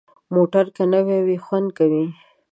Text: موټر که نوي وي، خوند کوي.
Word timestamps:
موټر 0.35 0.65
که 0.75 0.83
نوي 0.93 1.19
وي، 1.25 1.37
خوند 1.45 1.69
کوي. 1.77 2.05